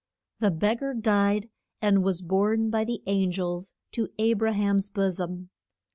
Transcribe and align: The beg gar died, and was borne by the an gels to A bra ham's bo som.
The 0.39 0.49
beg 0.49 0.79
gar 0.79 0.95
died, 0.95 1.47
and 1.79 2.01
was 2.01 2.23
borne 2.23 2.71
by 2.71 2.85
the 2.85 3.03
an 3.05 3.29
gels 3.29 3.75
to 3.91 4.09
A 4.17 4.33
bra 4.33 4.51
ham's 4.51 4.89
bo 4.89 5.07
som. 5.11 5.51